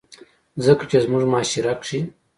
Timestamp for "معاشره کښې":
1.31-1.99